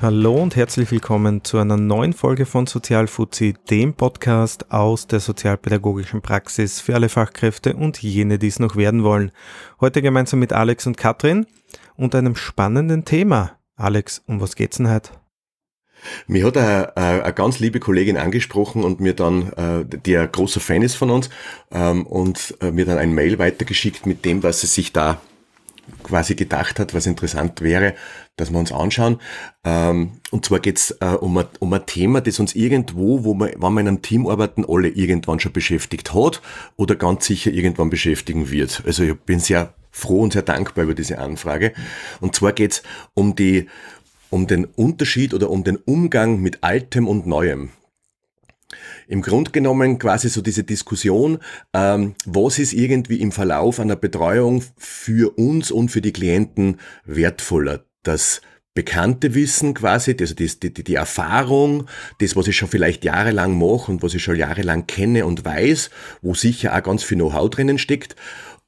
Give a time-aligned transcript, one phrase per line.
[0.00, 6.22] Hallo und herzlich willkommen zu einer neuen Folge von Sozialfuzzi, dem Podcast aus der sozialpädagogischen
[6.22, 9.32] Praxis für alle Fachkräfte und jene, die es noch werden wollen.
[9.80, 11.46] Heute gemeinsam mit Alex und Katrin
[11.96, 13.58] und einem spannenden Thema.
[13.74, 15.10] Alex, um was geht's denn heute?
[16.28, 20.60] Mir hat eine, eine, ganz liebe Kollegin angesprochen und mir dann, äh, die ein großer
[20.60, 21.28] Fan ist von uns,
[21.72, 25.20] ähm, und äh, mir dann ein Mail weitergeschickt mit dem, was sie sich da
[26.04, 27.94] quasi gedacht hat, was interessant wäre,
[28.38, 29.20] dass wir uns anschauen.
[29.64, 33.54] Ähm, und zwar geht's äh, um, ein, um ein Thema, das uns irgendwo, wo wir,
[33.58, 36.40] wenn wir in einem Team arbeiten, alle irgendwann schon beschäftigt hat
[36.76, 38.82] oder ganz sicher irgendwann beschäftigen wird.
[38.86, 41.72] Also ich bin sehr froh und sehr dankbar über diese Anfrage.
[42.20, 42.82] Und zwar geht's
[43.14, 43.66] um die
[44.30, 47.70] um den Unterschied oder um den Umgang mit Altem und Neuem.
[49.06, 51.38] Im Grunde genommen quasi so diese Diskussion,
[51.72, 57.87] ähm, was ist irgendwie im Verlauf einer Betreuung für uns und für die Klienten wertvoller?
[58.02, 58.40] Das
[58.74, 61.88] bekannte Wissen quasi, also die, die, die Erfahrung,
[62.20, 65.90] das, was ich schon vielleicht jahrelang mache und was ich schon jahrelang kenne und weiß,
[66.22, 68.14] wo sicher auch ganz viel Know-how drinnen steckt,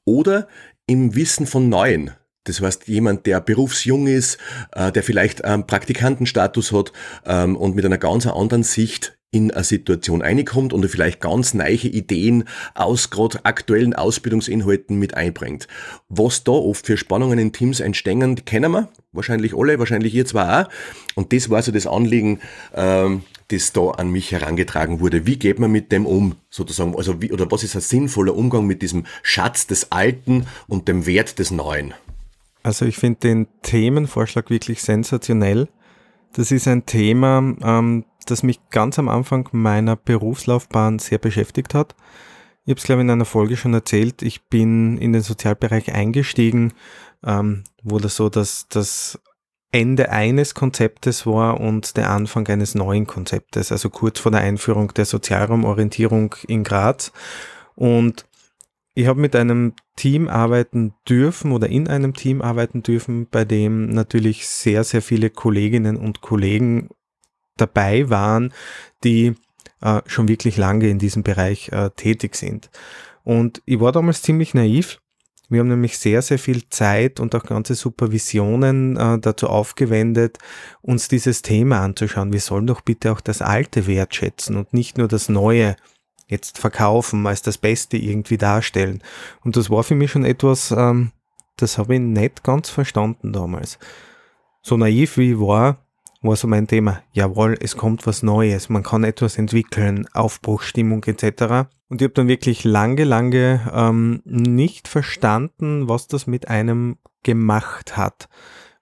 [0.03, 0.49] oder
[0.85, 2.11] im Wissen von Neuen.
[2.43, 4.37] Das heißt, jemand, der berufsjung ist,
[4.73, 6.91] äh, der vielleicht einen Praktikantenstatus hat
[7.25, 11.87] ähm, und mit einer ganz anderen Sicht in eine Situation reinkommt und vielleicht ganz neue
[11.87, 12.43] Ideen
[12.75, 15.69] aus gerade aktuellen Ausbildungsinhalten mit einbringt.
[16.09, 20.25] Was da oft für Spannungen in Teams entstehen, die kennen wir, wahrscheinlich alle, wahrscheinlich ihr
[20.25, 20.69] zwar auch.
[21.15, 22.41] Und das war so das Anliegen,
[22.75, 25.25] ähm, das da an mich herangetragen wurde.
[25.25, 26.95] Wie geht man mit dem um, sozusagen?
[26.95, 31.05] Also wie, oder was ist ein sinnvoller Umgang mit diesem Schatz des Alten und dem
[31.05, 31.93] Wert des Neuen?
[32.63, 35.69] Also ich finde den Themenvorschlag wirklich sensationell.
[36.33, 41.95] Das ist ein Thema, ähm, das mich ganz am Anfang meiner Berufslaufbahn sehr beschäftigt hat.
[42.65, 44.21] Ich habe es, glaube ich, in einer Folge schon erzählt.
[44.21, 46.73] Ich bin in den Sozialbereich eingestiegen,
[47.25, 49.19] ähm, wo das so das, das
[49.71, 54.93] Ende eines Konzeptes war und der Anfang eines neuen Konzeptes, also kurz vor der Einführung
[54.93, 57.11] der Sozialraumorientierung in Graz.
[57.75, 58.25] Und
[58.93, 63.89] ich habe mit einem Team arbeiten dürfen oder in einem Team arbeiten dürfen, bei dem
[63.89, 66.89] natürlich sehr, sehr viele Kolleginnen und Kollegen
[67.57, 68.53] dabei waren,
[69.03, 69.35] die
[69.81, 72.69] äh, schon wirklich lange in diesem Bereich äh, tätig sind.
[73.23, 74.99] Und ich war damals ziemlich naiv.
[75.49, 80.37] Wir haben nämlich sehr, sehr viel Zeit und auch ganze Supervisionen äh, dazu aufgewendet,
[80.81, 82.31] uns dieses Thema anzuschauen.
[82.31, 85.75] Wir sollen doch bitte auch das Alte wertschätzen und nicht nur das Neue
[86.27, 89.03] jetzt verkaufen, als das Beste irgendwie darstellen.
[89.43, 91.11] Und das war für mich schon etwas, ähm,
[91.57, 93.77] das habe ich nicht ganz verstanden damals.
[94.61, 95.85] So naiv wie ich war,
[96.21, 97.01] war so mein Thema.
[97.13, 101.69] Jawohl, es kommt was Neues, man kann etwas entwickeln, Aufbruchstimmung etc.
[101.89, 107.97] Und ich habe dann wirklich lange, lange ähm, nicht verstanden, was das mit einem gemacht
[107.97, 108.29] hat.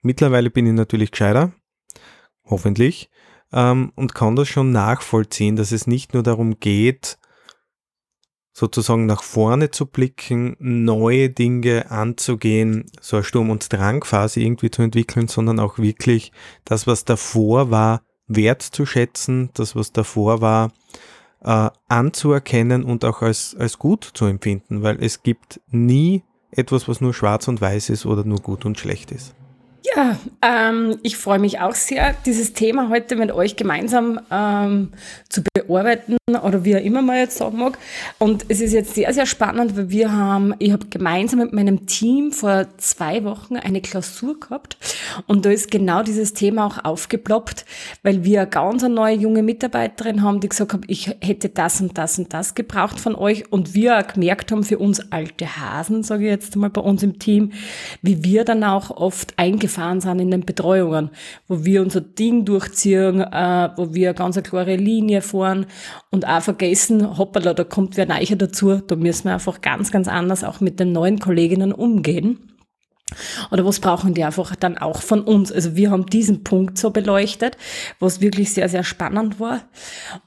[0.02, 1.52] Mittlerweile bin ich natürlich gescheiter,
[2.46, 3.10] hoffentlich,
[3.52, 7.19] ähm, und kann das schon nachvollziehen, dass es nicht nur darum geht,
[8.60, 14.82] sozusagen nach vorne zu blicken, neue Dinge anzugehen, so eine Sturm- und Drangphase irgendwie zu
[14.82, 16.34] entwickeln, sondern auch wirklich
[16.66, 20.72] das, was davor war, wertzuschätzen, das, was davor war,
[21.42, 27.00] äh, anzuerkennen und auch als, als gut zu empfinden, weil es gibt nie etwas, was
[27.00, 29.36] nur schwarz und weiß ist oder nur gut und schlecht ist.
[29.82, 34.90] Ja, ähm, ich freue mich auch sehr, dieses Thema heute mit euch gemeinsam ähm,
[35.30, 37.78] zu bearbeiten oder wie er immer mal jetzt sagen mag.
[38.18, 41.86] Und es ist jetzt sehr, sehr spannend, weil wir haben, ich habe gemeinsam mit meinem
[41.86, 44.78] Team vor zwei Wochen eine Klausur gehabt
[45.28, 47.66] und da ist genau dieses Thema auch aufgeploppt,
[48.04, 51.98] weil wir eine ganz neue junge Mitarbeiterin haben, die gesagt hat, ich hätte das und
[51.98, 56.04] das und das gebraucht von euch und wir auch gemerkt haben für uns alte Hasen,
[56.04, 57.54] sage ich jetzt mal bei uns im Team,
[58.02, 59.34] wie wir dann auch oft
[59.70, 61.12] eingefahren sind in den Betreuungen,
[61.48, 65.66] wo wir unser Ding durchziehen, äh, wo wir ganz eine klare Linie fahren
[66.12, 70.08] und auch vergessen, hoppala, da kommt wer Neicher dazu, da müssen wir einfach ganz, ganz
[70.08, 72.40] anders auch mit den neuen Kolleginnen umgehen.
[73.50, 75.52] Oder was brauchen die einfach dann auch von uns?
[75.52, 77.58] Also wir haben diesen Punkt so beleuchtet,
[78.00, 79.62] was wirklich sehr, sehr spannend war.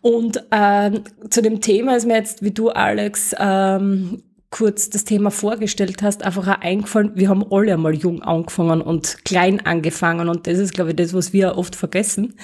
[0.00, 5.32] Und ähm, zu dem Thema ist mir jetzt, wie du, Alex, ähm, kurz das Thema
[5.32, 10.46] vorgestellt hast, einfach auch eingefallen, wir haben alle einmal jung angefangen und klein angefangen und
[10.46, 12.34] das ist, glaube ich, das, was wir oft vergessen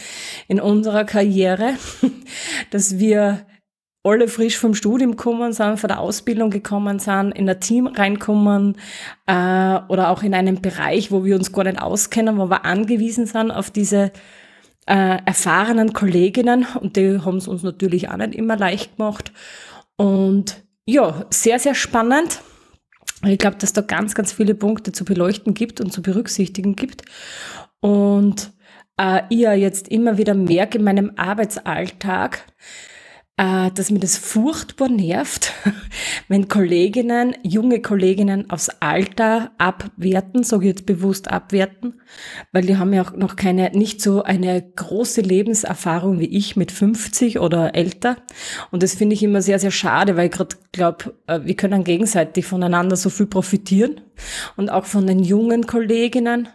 [0.48, 1.74] in unserer Karriere,
[2.70, 3.46] dass wir
[4.02, 8.76] alle frisch vom Studium gekommen sind, von der Ausbildung gekommen sind, in ein Team reinkommen
[9.26, 13.26] äh, oder auch in einen Bereich, wo wir uns gar nicht auskennen, wo wir angewiesen
[13.26, 14.12] sind auf diese
[14.86, 19.32] äh, erfahrenen Kolleginnen und die haben es uns natürlich auch nicht immer leicht gemacht.
[19.96, 22.40] Und ja, sehr, sehr spannend.
[23.22, 27.02] Ich glaube, dass da ganz, ganz viele Punkte zu beleuchten gibt und zu berücksichtigen gibt.
[27.80, 28.52] Und
[28.98, 32.46] äh, ich jetzt immer wieder merke in meinem Arbeitsalltag,
[33.38, 35.54] äh, dass mir das furchtbar nervt,
[36.28, 42.00] wenn Kolleginnen, junge Kolleginnen aufs Alter abwerten, sage ich jetzt bewusst abwerten,
[42.52, 46.72] weil die haben ja auch noch keine, nicht so eine große Lebenserfahrung wie ich mit
[46.72, 48.16] 50 oder älter.
[48.72, 51.84] Und das finde ich immer sehr, sehr schade, weil ich gerade glaube, äh, wir können
[51.84, 54.00] gegenseitig voneinander so viel profitieren
[54.56, 56.48] und auch von den jungen Kolleginnen.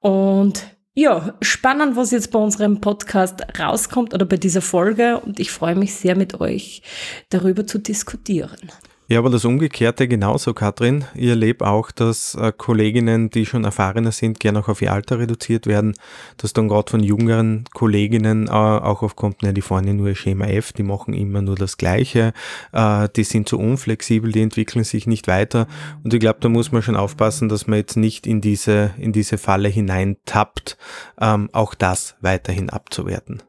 [0.00, 5.50] Und ja, spannend, was jetzt bei unserem Podcast rauskommt oder bei dieser Folge und ich
[5.50, 6.82] freue mich sehr mit euch
[7.30, 8.70] darüber zu diskutieren.
[9.06, 11.04] Ja, aber das Umgekehrte genauso, Katrin.
[11.14, 15.18] Ich erlebe auch, dass äh, Kolleginnen, die schon erfahrener sind, gerne auch auf ihr Alter
[15.18, 15.94] reduziert werden,
[16.38, 20.72] dass dann gerade von jüngeren Kolleginnen äh, auch aufkommt, ne, die fahren nur Schema F,
[20.72, 22.32] die machen immer nur das Gleiche,
[22.72, 25.66] äh, die sind zu unflexibel, die entwickeln sich nicht weiter.
[26.02, 29.12] Und ich glaube, da muss man schon aufpassen, dass man jetzt nicht in diese, in
[29.12, 30.78] diese Falle hineintappt,
[31.20, 33.42] ähm, auch das weiterhin abzuwerten.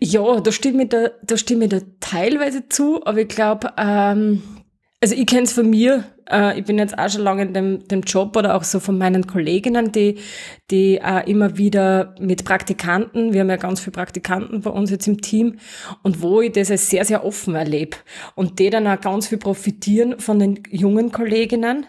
[0.00, 4.42] Ja, da stimme ich da, da stimme ich da teilweise zu, aber ich glaube, ähm,
[5.02, 7.86] also ich kenne es von mir, äh, ich bin jetzt auch schon lange in dem,
[7.86, 10.16] dem Job oder auch so von meinen Kolleginnen, die,
[10.70, 15.06] die äh, immer wieder mit Praktikanten, wir haben ja ganz viele Praktikanten bei uns jetzt
[15.06, 15.58] im Team
[16.02, 17.98] und wo ich das als sehr, sehr offen erlebe
[18.34, 21.86] und die dann auch ganz viel profitieren von den jungen Kolleginnen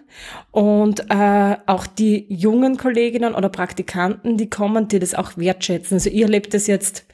[0.52, 5.96] und äh, auch die jungen Kolleginnen oder Praktikanten, die kommen, die das auch wertschätzen.
[5.96, 7.06] Also ich erlebe das jetzt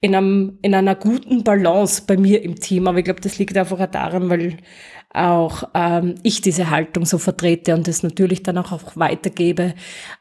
[0.00, 3.56] in, einem, in einer guten Balance bei mir im Team, aber ich glaube, das liegt
[3.56, 4.56] einfach auch daran, weil
[5.14, 9.74] auch ähm, ich diese Haltung so vertrete und das natürlich dann auch, auch weitergebe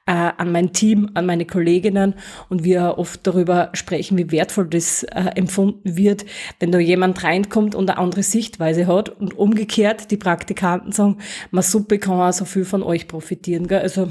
[0.06, 2.16] äh, an mein Team, an meine Kolleginnen
[2.50, 6.26] und wir oft darüber sprechen, wie wertvoll das äh, empfunden wird,
[6.60, 11.18] wenn da jemand reinkommt und eine andere Sichtweise hat und umgekehrt die Praktikanten sagen,
[11.52, 13.68] man super kann auch so viel von euch profitieren.
[13.68, 13.80] Gell?
[13.80, 14.10] Also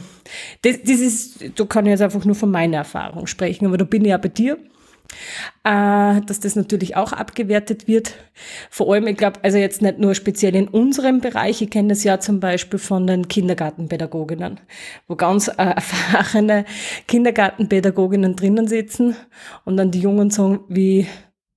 [0.62, 3.84] das, das ist, da kann ich jetzt einfach nur von meiner Erfahrung sprechen, aber da
[3.84, 4.56] bin ich ja bei dir
[5.64, 8.14] äh, dass das natürlich auch abgewertet wird.
[8.70, 12.04] Vor allem, ich glaube, also jetzt nicht nur speziell in unserem Bereich, ich kenne das
[12.04, 14.60] ja zum Beispiel von den Kindergartenpädagoginnen,
[15.08, 16.64] wo ganz äh, erfahrene
[17.08, 19.16] Kindergartenpädagoginnen drinnen sitzen
[19.64, 21.06] und dann die Jungen sagen, wie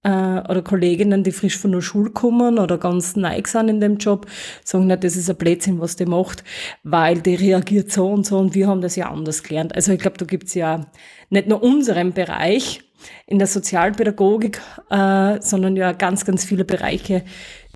[0.03, 3.97] äh, oder Kolleginnen, die frisch von der Schule kommen oder ganz neu sind in dem
[3.97, 4.27] Job,
[4.63, 6.43] sagen nicht, das ist ein Blödsinn, was die macht,
[6.83, 9.73] weil die reagiert so und so und wir haben das ja anders gelernt.
[9.75, 10.85] Also ich glaube, da gibt's ja
[11.29, 12.81] nicht nur unseren Bereich,
[13.25, 17.23] in der Sozialpädagogik, äh, sondern ja ganz, ganz viele Bereiche,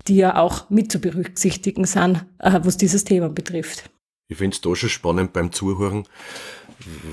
[0.06, 3.90] die ja auch mit zu berücksichtigen sind, äh, was dieses Thema betrifft.
[4.28, 6.04] Ich finde es da schon spannend beim Zuhören,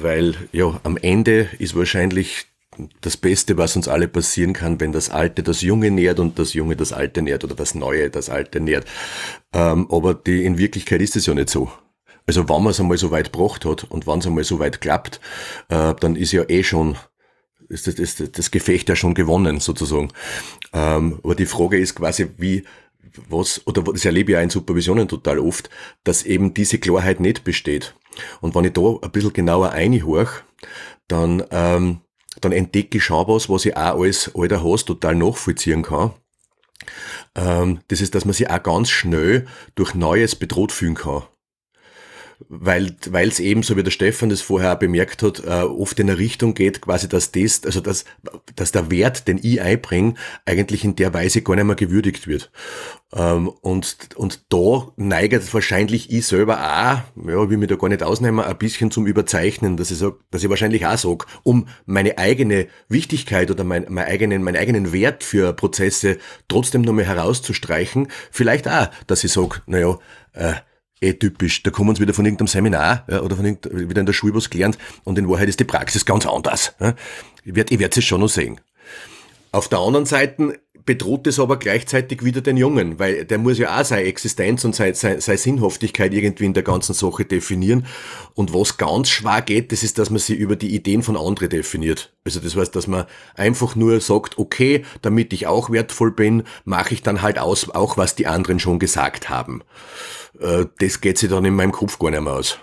[0.02, 2.48] weil ja am Ende ist wahrscheinlich
[3.02, 6.54] das Beste, was uns alle passieren kann, wenn das Alte das Junge nährt und das
[6.54, 8.86] Junge das Alte nährt oder das Neue das Alte nährt.
[9.54, 11.72] Ähm, aber die, in Wirklichkeit ist es ja nicht so.
[12.28, 14.82] Also wenn man es einmal so weit gebracht hat und wenn es einmal so weit
[14.82, 15.20] klappt,
[15.70, 16.98] äh, dann ist ja eh schon
[17.70, 20.10] ist das, ist das Gefecht ja schon gewonnen, sozusagen.
[20.74, 22.64] Ähm, aber die Frage ist quasi, wie,
[23.30, 25.70] was, oder das erlebe ich ja in Supervisionen total oft,
[26.04, 27.96] dass eben diese Klarheit nicht besteht.
[28.42, 30.30] Und wenn ich da ein bisschen genauer einhorch,
[31.08, 32.02] dann, ähm,
[32.42, 36.14] dann entdecke ich schon was, was ich auch als alter Haus total nachvollziehen kann.
[37.36, 41.24] Ähm, das ist, dass man sich auch ganz schnell durch Neues bedroht fühlen kann
[42.50, 46.10] weil es eben, so wie der Stefan das vorher auch bemerkt hat, äh, oft in
[46.10, 48.06] eine Richtung geht, quasi, dass das, also dass,
[48.56, 50.16] dass der Wert, den ich einbringe,
[50.46, 52.52] eigentlich in der Weise gar nicht mehr gewürdigt wird.
[53.14, 58.04] Ähm, und, und da neigt wahrscheinlich ich selber auch, ja, will mich da gar nicht
[58.04, 62.18] ausnehmen, ein bisschen zum Überzeichnen, dass ich sag, dass ich wahrscheinlich auch sage, um meine
[62.18, 68.68] eigene Wichtigkeit oder mein, mein eigenen, meinen eigenen Wert für Prozesse trotzdem nochmal herauszustreichen, vielleicht
[68.68, 69.98] auch, dass ich sage, naja,
[70.34, 70.56] äh,
[71.02, 71.64] eh typisch.
[71.64, 74.50] Da kommen sie wieder von irgendeinem Seminar ja, oder von wieder in der Schule was
[74.50, 76.74] gelernt und in Wahrheit ist die Praxis ganz anders.
[76.80, 76.96] Ja.
[77.44, 78.60] Ich werde ich werd es schon noch sehen.
[79.52, 83.80] Auf der anderen Seite bedroht es aber gleichzeitig wieder den Jungen, weil der muss ja
[83.80, 87.88] auch seine Existenz und seine, seine, seine Sinnhaftigkeit irgendwie in der ganzen Sache definieren.
[88.36, 91.50] Und was ganz schwer geht, das ist, dass man sie über die Ideen von anderen
[91.50, 92.14] definiert.
[92.24, 96.94] Also das heißt, dass man einfach nur sagt, okay, damit ich auch wertvoll bin, mache
[96.94, 99.64] ich dann halt aus, auch was die anderen schon gesagt haben.
[100.40, 102.60] Äh, das geht sich dann in meinem Kopf gar nicht mehr aus.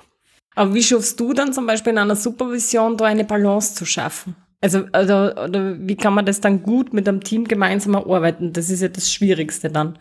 [0.54, 4.36] Aber wie schaffst du dann zum Beispiel in einer Supervision da eine Balance zu schaffen?
[4.62, 8.52] Also, also oder wie kann man das dann gut mit einem Team gemeinsam erarbeiten?
[8.52, 9.98] Das ist ja das Schwierigste dann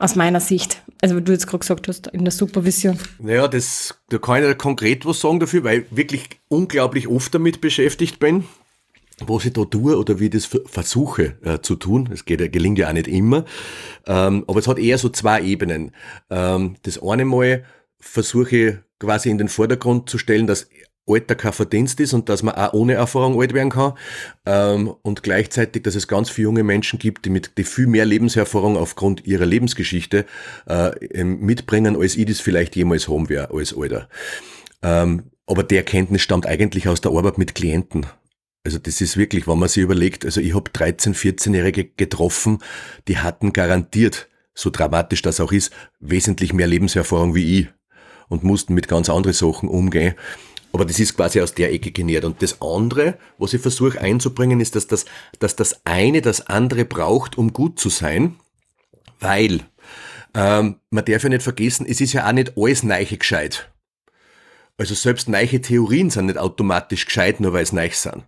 [0.00, 0.82] aus meiner Sicht.
[1.00, 2.98] Also wie du jetzt gerade gesagt hast, in der Supervision.
[3.20, 7.60] Naja, das, da kann ich konkret was sagen dafür, weil ich wirklich unglaublich oft damit
[7.60, 8.44] beschäftigt bin,
[9.24, 12.08] was ich da tue oder wie ich das versuche äh, zu tun.
[12.12, 13.44] Es geht, gelingt ja auch nicht immer.
[14.06, 15.92] Ähm, aber es hat eher so zwei Ebenen.
[16.30, 17.64] Ähm, das eine Mal
[18.00, 20.68] versuche ich quasi in den Vordergrund zu stellen, dass
[21.06, 23.92] Alter kein Verdienst ist und dass man auch ohne Erfahrung alt werden kann.
[24.46, 28.04] Ähm, und gleichzeitig, dass es ganz viele junge Menschen gibt, die mit die viel mehr
[28.04, 30.24] Lebenserfahrung aufgrund ihrer Lebensgeschichte
[30.66, 34.08] äh, mitbringen, als ich das vielleicht jemals haben werde als Alter.
[34.82, 38.06] Ähm, aber die Erkenntnis stammt eigentlich aus der Arbeit mit Klienten.
[38.64, 42.60] Also das ist wirklich, wenn man sich überlegt, also ich habe 13-, 14-Jährige getroffen,
[43.08, 45.70] die hatten garantiert, so dramatisch das auch ist,
[46.00, 47.68] wesentlich mehr Lebenserfahrung wie ich
[48.28, 50.14] und mussten mit ganz anderen Sachen umgehen.
[50.74, 52.24] Aber das ist quasi aus der Ecke genährt.
[52.24, 55.04] Und das andere, was ich versuche einzubringen, ist, dass das,
[55.38, 58.34] dass das eine das andere braucht, um gut zu sein,
[59.20, 59.60] weil
[60.34, 63.70] ähm, man darf ja nicht vergessen, es ist ja auch nicht alles neiche gescheit.
[64.76, 68.24] Also selbst neiche Theorien sind nicht automatisch gescheit, nur weil es neich sind.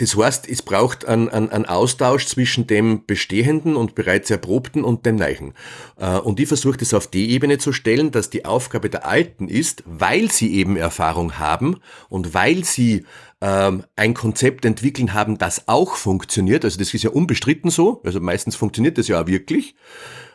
[0.00, 5.04] Das heißt, es braucht einen, einen, einen Austausch zwischen dem Bestehenden und bereits Erprobten und
[5.04, 5.52] dem Neichen.
[5.98, 9.46] Äh, und ich versuche das auf die Ebene zu stellen, dass die Aufgabe der Alten
[9.46, 13.04] ist, weil sie eben Erfahrung haben und weil sie
[13.42, 18.20] ähm, ein Konzept entwickeln haben, das auch funktioniert, also das ist ja unbestritten so, also
[18.20, 19.74] meistens funktioniert das ja auch wirklich,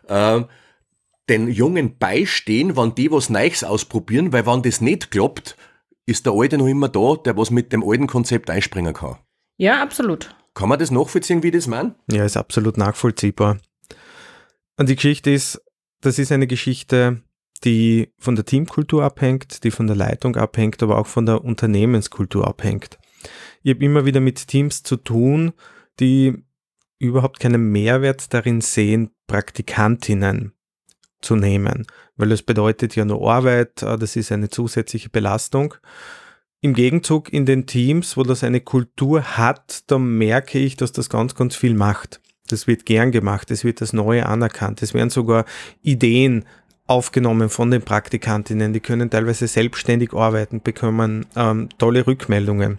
[0.08, 0.42] äh,
[1.28, 5.58] den Jungen beistehen, wenn die was Neues ausprobieren, weil wenn das nicht klappt,
[6.06, 9.18] ist der Alte noch immer da, der was mit dem alten Konzept einspringen kann.
[9.58, 10.36] Ja, absolut.
[10.54, 11.96] Kann man das nachvollziehen, wie das meint?
[12.12, 13.58] Ja, ist absolut nachvollziehbar.
[14.78, 15.62] Und die Geschichte ist,
[16.02, 17.22] das ist eine Geschichte,
[17.64, 22.48] die von der Teamkultur abhängt, die von der Leitung abhängt, aber auch von der Unternehmenskultur
[22.48, 22.98] abhängt.
[23.64, 25.54] Ich habe immer wieder mit Teams zu tun,
[26.00, 26.44] die
[27.00, 30.54] überhaupt keinen Mehrwert darin sehen, Praktikantinnen
[31.22, 35.76] zu nehmen, weil es bedeutet ja nur Arbeit, äh, das ist eine zusätzliche Belastung.
[36.66, 41.12] Im Gegenzug in den Teams, wo das eine Kultur hat, da merke ich, dass das
[41.12, 42.22] ganz, ganz viel macht.
[42.48, 45.46] Das wird gern gemacht, es wird das Neue anerkannt, es werden sogar
[45.84, 46.46] Ideen
[46.88, 48.72] aufgenommen von den Praktikantinnen.
[48.72, 52.78] Die können teilweise selbstständig arbeiten, bekommen ähm, tolle Rückmeldungen.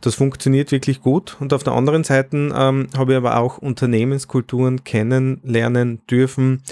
[0.00, 1.36] Das funktioniert wirklich gut.
[1.38, 6.62] Und auf der anderen Seite ähm, habe ich aber auch Unternehmenskulturen kennenlernen dürfen,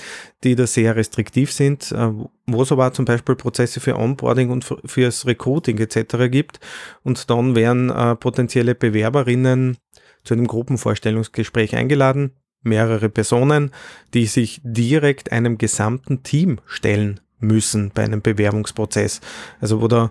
[0.42, 2.10] die da sehr restriktiv sind, äh,
[2.46, 6.28] wo es aber zum Beispiel Prozesse für Onboarding und fürs Recruiting etc.
[6.28, 6.58] gibt.
[7.04, 9.76] Und dann werden äh, potenzielle Bewerberinnen
[10.24, 12.32] zu einem Gruppenvorstellungsgespräch eingeladen
[12.64, 13.70] mehrere Personen,
[14.12, 19.20] die sich direkt einem gesamten Team stellen müssen bei einem Bewerbungsprozess.
[19.60, 20.10] Also wo da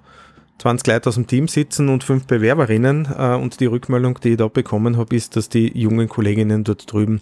[0.60, 4.38] 20 Leute aus dem Team sitzen und fünf Bewerberinnen äh, und die Rückmeldung, die ich
[4.38, 7.22] da bekommen habe, ist, dass die jungen Kolleginnen dort drüben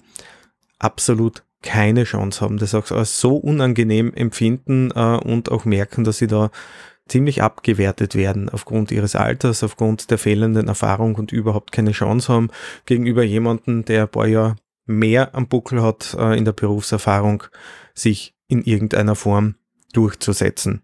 [0.80, 6.18] absolut keine Chance haben, das auch als so unangenehm empfinden äh, und auch merken, dass
[6.18, 6.50] sie da
[7.08, 12.50] ziemlich abgewertet werden aufgrund ihres Alters, aufgrund der fehlenden Erfahrung und überhaupt keine Chance haben
[12.86, 14.56] gegenüber jemandem, der ein paar Jahre
[14.92, 17.44] mehr am Buckel hat äh, in der Berufserfahrung,
[17.94, 19.56] sich in irgendeiner Form
[19.94, 20.82] durchzusetzen.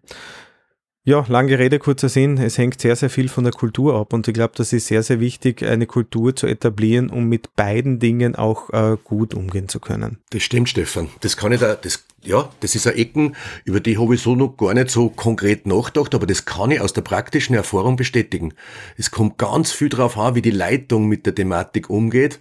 [1.08, 2.36] Ja, lange Rede, kurzer Sinn.
[2.36, 5.02] Es hängt sehr, sehr viel von der Kultur ab und ich glaube, das ist sehr,
[5.02, 9.80] sehr wichtig, eine Kultur zu etablieren, um mit beiden Dingen auch äh, gut umgehen zu
[9.80, 10.18] können.
[10.30, 11.08] Das stimmt, Stefan.
[11.22, 14.34] Das kann ich da, das, ja, das ist ein Ecken, über die habe ich so
[14.34, 18.54] noch gar nicht so konkret nachgedacht, aber das kann ich aus der praktischen Erfahrung bestätigen.
[18.96, 22.38] Es kommt ganz viel darauf an, wie die Leitung mit der Thematik umgeht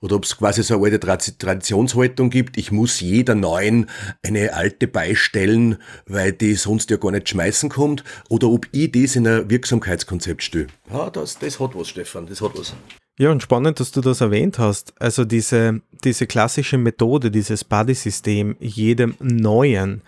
[0.00, 3.90] oder ob es quasi so eine alte Traditionshaltung gibt, ich muss jeder Neuen
[4.22, 9.16] eine alte beistellen, weil die sonst ja gar nicht schmeißen kommt, oder ob ich das
[9.16, 10.66] in ein Wirksamkeitskonzept stelle.
[10.92, 12.74] Ja, das, das hat was, Stefan, das hat was.
[13.18, 14.92] Ja, und spannend, dass du das erwähnt hast.
[15.00, 20.02] Also diese, diese klassische Methode, dieses Buddy-System, jedem Neuen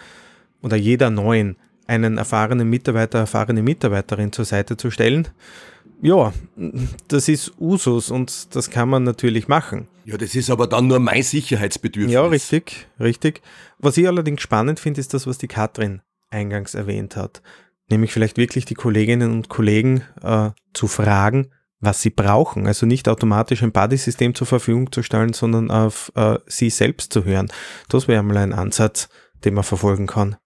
[0.62, 5.28] oder jeder Neuen einen erfahrenen Mitarbeiter, erfahrene Mitarbeiterin zur Seite zu stellen,
[6.00, 6.32] ja,
[7.08, 9.88] das ist Usus und das kann man natürlich machen.
[10.04, 12.12] Ja, das ist aber dann nur mein Sicherheitsbedürfnis.
[12.12, 13.42] Ja, richtig, richtig.
[13.78, 17.42] Was ich allerdings spannend finde, ist das, was die Katrin eingangs erwähnt hat.
[17.90, 22.66] Nämlich vielleicht wirklich die Kolleginnen und Kollegen äh, zu fragen, was sie brauchen.
[22.66, 27.24] Also nicht automatisch ein Buddy-System zur Verfügung zu stellen, sondern auf äh, sie selbst zu
[27.24, 27.50] hören.
[27.88, 29.08] Das wäre mal ein Ansatz,
[29.44, 30.36] den man verfolgen kann.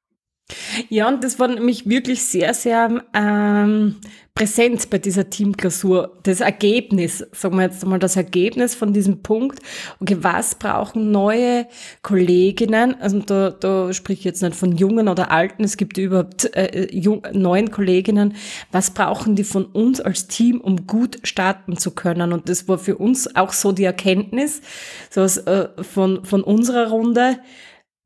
[0.88, 3.96] Ja, und das war nämlich wirklich sehr, sehr ähm,
[4.34, 6.18] präsent bei dieser Teamklausur.
[6.22, 9.60] Das Ergebnis, sagen wir jetzt einmal das Ergebnis von diesem Punkt.
[10.00, 11.66] Okay, was brauchen neue
[12.02, 13.00] Kolleginnen?
[13.00, 16.88] Also da, da sprich ich jetzt nicht von Jungen oder Alten, es gibt überhaupt äh,
[16.90, 18.34] jung, neuen Kolleginnen.
[18.70, 22.32] Was brauchen die von uns als Team, um gut starten zu können?
[22.32, 24.62] Und das war für uns auch so die Erkenntnis
[25.10, 27.38] so aus, äh, von, von unserer Runde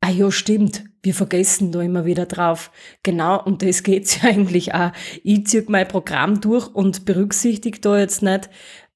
[0.01, 0.83] Ah ja, stimmt.
[1.07, 2.69] Wir vergessen da immer wieder drauf.
[3.01, 4.91] Genau, um das geht's ja eigentlich auch.
[5.23, 8.49] Ich ziehe mein Programm durch und berücksichtige da jetzt nicht,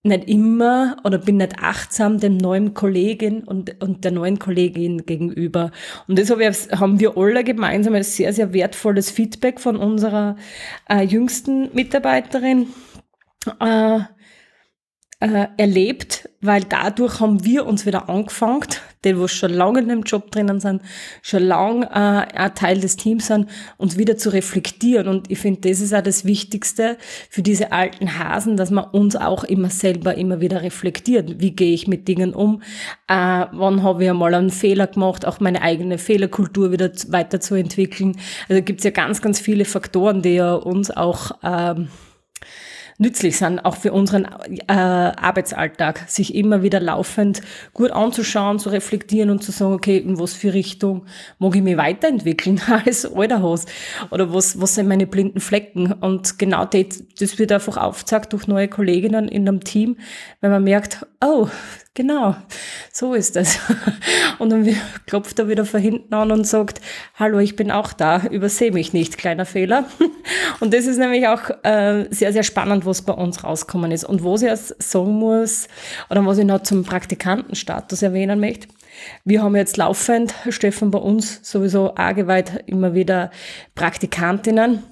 [0.04, 5.72] nicht immer oder bin nicht achtsam dem neuen Kollegen und, und der neuen Kollegin gegenüber.
[6.10, 10.36] Und das haben wir alle gemeinsam als sehr, sehr wertvolles Feedback von unserer
[10.90, 12.68] äh, jüngsten Mitarbeiterin
[13.62, 14.00] äh,
[15.22, 18.66] äh, erlebt, weil dadurch haben wir uns wieder angefangen,
[19.04, 20.82] die, wo schon lange in dem Job drinnen sind,
[21.22, 25.08] schon lange äh, ein Teil des Teams sind, uns wieder zu reflektieren.
[25.08, 26.98] Und ich finde, das ist auch das Wichtigste
[27.30, 31.40] für diese alten Hasen, dass man uns auch immer selber immer wieder reflektiert.
[31.40, 32.62] Wie gehe ich mit Dingen um?
[33.08, 35.26] Äh, wann habe ich einmal einen Fehler gemacht?
[35.26, 38.18] Auch meine eigene Fehlerkultur wieder weiterzuentwickeln.
[38.50, 41.88] Also gibt es ja ganz, ganz viele Faktoren, die ja uns auch ähm,
[43.02, 47.42] nützlich sind, auch für unseren äh, Arbeitsalltag, sich immer wieder laufend
[47.74, 51.08] gut anzuschauen, zu reflektieren und zu sagen, okay, in was für Richtung
[51.40, 53.66] mag ich mich weiterentwickeln als alter Hose
[54.12, 55.92] oder was, was sind meine blinden Flecken?
[55.92, 59.98] Und genau das, das wird einfach aufgezeigt durch neue Kolleginnen in einem Team,
[60.40, 61.48] wenn man merkt, oh,
[61.94, 62.36] Genau,
[62.94, 63.60] so ist es.
[64.40, 64.66] Und dann
[65.08, 66.80] klopft er wieder von hinten an und sagt,
[67.16, 69.84] hallo, ich bin auch da, übersehe mich nicht, kleiner Fehler.
[70.62, 74.06] Und das ist nämlich auch äh, sehr, sehr spannend, was bei uns rausgekommen ist.
[74.06, 75.68] Und was ich jetzt sagen muss,
[76.10, 78.70] oder was ich noch zum Praktikantenstatus erwähnen möchte,
[79.26, 83.32] wir haben jetzt laufend, Stefan, bei uns sowieso argeweit immer wieder
[83.76, 84.84] Praktikantinnen,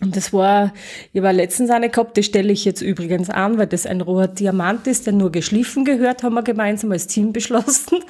[0.00, 0.72] und das war,
[1.12, 4.28] ich war letztens eine gehabt, die stelle ich jetzt übrigens an, weil das ein roher
[4.28, 7.98] Diamant ist, der nur geschliffen gehört, haben wir gemeinsam als Team beschlossen.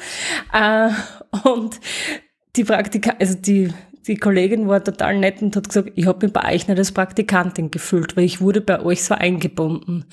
[0.52, 0.90] Äh,
[1.44, 1.78] und
[2.56, 3.72] die Praktika, also die,
[4.06, 6.92] die Kollegin war total nett und hat gesagt, ich habe mich bei euch nicht als
[6.92, 10.06] Praktikantin gefühlt, weil ich wurde bei euch so eingebunden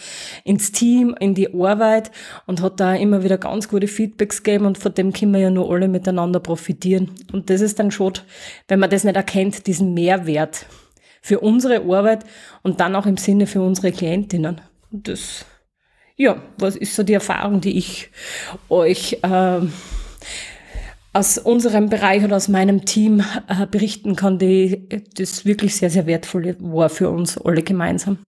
[0.43, 2.11] ins Team, in die Arbeit
[2.45, 5.49] und hat da immer wieder ganz gute Feedbacks gegeben und von dem können wir ja
[5.49, 7.11] nur alle miteinander profitieren.
[7.31, 8.13] Und das ist dann schon,
[8.67, 10.67] wenn man das nicht erkennt, diesen Mehrwert
[11.21, 12.25] für unsere Arbeit
[12.63, 14.61] und dann auch im Sinne für unsere Klientinnen.
[14.91, 15.45] Das,
[16.15, 18.09] ja, was ist so die Erfahrung, die ich
[18.69, 19.61] euch äh,
[21.13, 26.05] aus unserem Bereich oder aus meinem Team äh, berichten kann, die das wirklich sehr, sehr
[26.05, 28.19] wertvoll war für uns alle gemeinsam.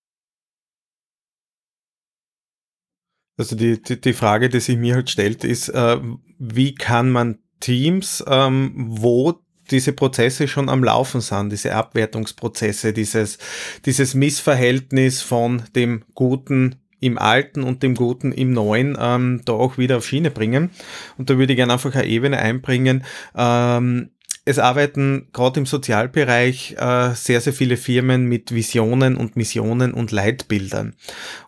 [3.37, 5.97] Also die, die, die Frage, die sich mir halt stellt, ist, äh,
[6.39, 9.39] wie kann man Teams, ähm, wo
[9.71, 13.37] diese Prozesse schon am Laufen sind, diese Abwertungsprozesse, dieses,
[13.85, 19.77] dieses Missverhältnis von dem Guten im Alten und dem Guten im Neuen ähm, da auch
[19.77, 20.71] wieder auf Schiene bringen.
[21.17, 23.03] Und da würde ich gerne einfach eine Ebene einbringen.
[23.35, 24.09] Ähm,
[24.49, 30.11] es arbeiten gerade im Sozialbereich äh, sehr, sehr viele Firmen mit Visionen und Missionen und
[30.11, 30.95] Leitbildern.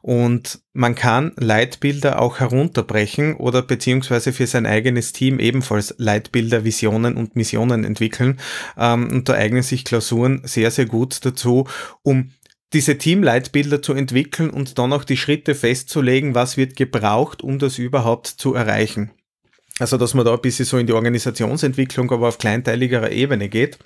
[0.03, 7.17] Und man kann Leitbilder auch herunterbrechen oder beziehungsweise für sein eigenes Team ebenfalls Leitbilder, Visionen
[7.17, 8.39] und Missionen entwickeln.
[8.77, 11.67] Ähm, und da eignen sich Klausuren sehr, sehr gut dazu,
[12.03, 12.29] um
[12.71, 17.79] diese Teamleitbilder zu entwickeln und dann auch die Schritte festzulegen, was wird gebraucht, um das
[17.79, 19.09] überhaupt zu erreichen.
[19.81, 23.79] Also, dass man da ein bisschen so in die Organisationsentwicklung, aber auf kleinteiligerer Ebene geht.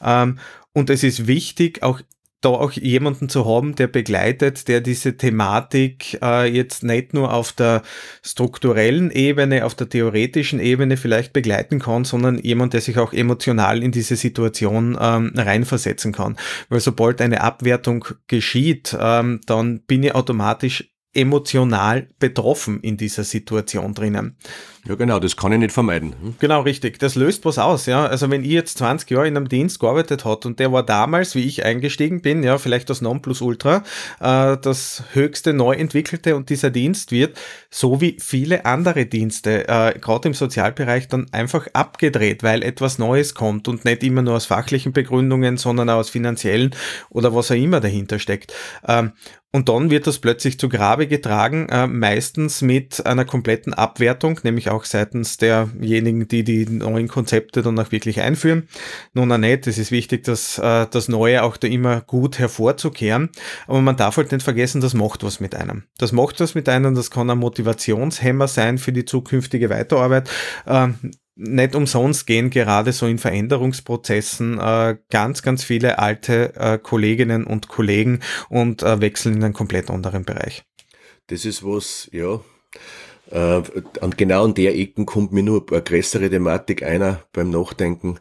[0.00, 0.38] Ähm,
[0.72, 2.00] und es ist wichtig, auch
[2.42, 7.52] da auch jemanden zu haben, der begleitet, der diese Thematik äh, jetzt nicht nur auf
[7.52, 7.82] der
[8.22, 13.82] strukturellen Ebene, auf der theoretischen Ebene vielleicht begleiten kann, sondern jemand, der sich auch emotional
[13.82, 16.36] in diese Situation ähm, reinversetzen kann.
[16.68, 23.94] Weil sobald eine Abwertung geschieht, ähm, dann bin ich automatisch emotional betroffen in dieser Situation
[23.94, 24.36] drinnen.
[24.88, 26.12] Ja, genau, das kann ich nicht vermeiden.
[26.20, 26.34] Hm?
[26.40, 26.98] Genau, richtig.
[26.98, 28.04] Das löst was aus, ja.
[28.04, 31.36] Also wenn ich jetzt 20 Jahre in einem Dienst gearbeitet hat und der war damals,
[31.36, 33.84] wie ich eingestiegen bin, ja, vielleicht das Nonplusultra,
[34.18, 37.38] äh, das höchste neu entwickelte und dieser Dienst wird,
[37.70, 43.34] so wie viele andere Dienste, äh, gerade im Sozialbereich, dann einfach abgedreht, weil etwas Neues
[43.34, 46.74] kommt und nicht immer nur aus fachlichen Begründungen, sondern auch aus finanziellen
[47.08, 48.52] oder was auch immer dahinter steckt.
[48.88, 49.12] Ähm,
[49.52, 54.70] und dann wird das plötzlich zu Grabe getragen, äh, meistens mit einer kompletten Abwertung, nämlich
[54.70, 58.66] auch seitens derjenigen, die die neuen Konzepte dann auch wirklich einführen.
[59.12, 63.28] Nun auch nicht, es ist wichtig, dass äh, das Neue auch da immer gut hervorzukehren,
[63.66, 65.84] aber man darf halt nicht vergessen, das macht was mit einem.
[65.98, 70.30] Das macht was mit einem, das kann ein Motivationshemmer sein für die zukünftige Weiterarbeit.
[70.64, 70.88] Äh,
[71.34, 77.68] nicht umsonst gehen gerade so in Veränderungsprozessen äh, ganz, ganz viele alte äh, Kolleginnen und
[77.68, 80.64] Kollegen und äh, wechseln in einen komplett anderen Bereich.
[81.28, 82.40] Das ist was, ja,
[83.32, 83.62] äh,
[84.00, 88.18] und genau an der Ecken kommt mir nur eine größere Thematik einer beim Nachdenken.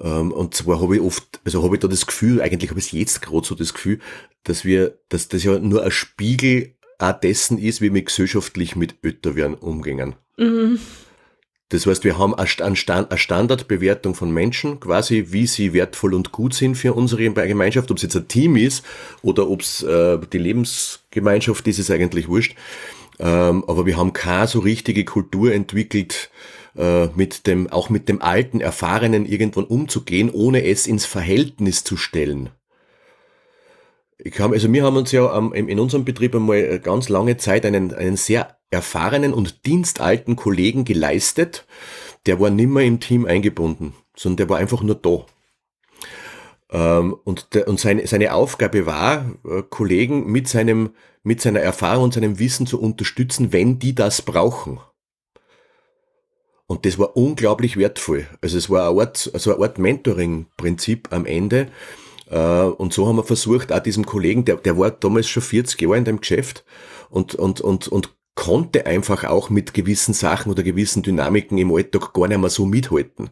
[0.00, 2.86] Ähm, und zwar habe ich oft, also habe ich da das Gefühl, eigentlich habe ich
[2.86, 4.00] es jetzt gerade so das Gefühl,
[4.44, 8.96] dass wir, dass das ja nur ein Spiegel auch dessen ist, wie wir gesellschaftlich mit
[9.02, 10.14] Ötterwerden umgehen.
[10.36, 10.78] Mhm.
[11.72, 16.74] Das heißt, wir haben eine Standardbewertung von Menschen, quasi wie sie wertvoll und gut sind
[16.74, 17.90] für unsere Gemeinschaft.
[17.90, 18.84] Ob es jetzt ein Team ist
[19.22, 22.56] oder ob es äh, die Lebensgemeinschaft ist, ist eigentlich wurscht.
[23.18, 26.30] ähm, aber wir haben keine so richtige Kultur entwickelt,
[26.76, 31.96] äh, mit dem, auch mit dem alten, erfahrenen irgendwann umzugehen, ohne es ins Verhältnis zu
[31.96, 32.50] stellen.
[34.18, 37.66] Ich kann, also wir haben uns ja ähm, in unserem Betrieb einmal ganz lange Zeit
[37.66, 41.66] einen, einen sehr erfahrenen und dienstalten Kollegen geleistet,
[42.26, 45.26] der war nimmer im Team eingebunden, sondern der war einfach nur da.
[46.70, 50.90] Ähm, und, der, und seine, seine Aufgabe war, äh, Kollegen mit seinem,
[51.22, 54.80] mit seiner Erfahrung und seinem Wissen zu unterstützen, wenn die das brauchen.
[56.66, 58.26] Und das war unglaublich wertvoll.
[58.40, 61.68] Also es war eine Art, also eine Art Mentoring-Prinzip am Ende.
[62.32, 65.80] Äh, und so haben wir versucht, auch diesem Kollegen, der, der war damals schon 40
[65.80, 66.64] Jahre in dem Geschäft
[67.10, 72.14] und, und, und, und konnte einfach auch mit gewissen Sachen oder gewissen Dynamiken im Alltag
[72.14, 73.28] gar nicht mehr so mithalten.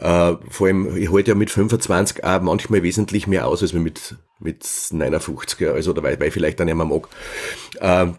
[0.00, 4.16] Äh, vor allem, ich halte ja mit 25 auch manchmal wesentlich mehr aus, als mit,
[4.40, 7.08] mit 59, also oder weil, weil ich vielleicht dann nicht mehr mag.
[7.78, 8.12] Äh,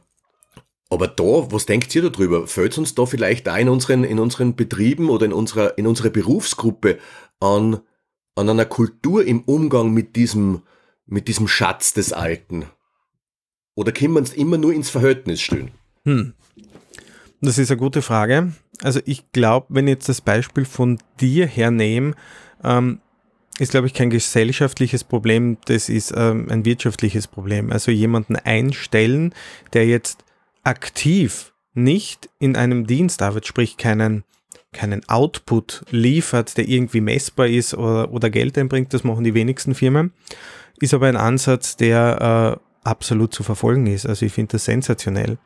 [0.90, 2.48] aber da, was denkt ihr darüber?
[2.48, 6.12] Fällt uns da vielleicht auch in unseren, in unseren Betrieben oder in unserer, in unserer
[6.12, 7.00] Berufsgruppe
[7.40, 7.82] an,
[8.36, 10.62] an einer Kultur im Umgang mit diesem,
[11.06, 12.66] mit diesem Schatz des Alten?
[13.76, 15.72] Oder können wir uns immer nur ins Verhältnis stellen?
[16.06, 16.34] Hm.
[17.42, 18.54] Das ist eine gute Frage.
[18.82, 22.16] Also ich glaube, wenn ich jetzt das Beispiel von dir hernehme,
[22.64, 23.00] ähm,
[23.60, 27.72] ist, glaube ich, kein gesellschaftliches Problem, das ist ähm, ein wirtschaftliches Problem.
[27.72, 29.34] Also jemanden einstellen,
[29.74, 30.24] der jetzt
[30.64, 34.24] aktiv nicht in einem Dienst arbeitet, sprich keinen,
[34.74, 39.76] keinen Output liefert, der irgendwie messbar ist oder, oder Geld einbringt, das machen die wenigsten
[39.76, 40.12] Firmen,
[40.80, 44.06] ist aber ein Ansatz, der äh, absolut zu verfolgen ist.
[44.06, 45.38] Also ich finde das sensationell.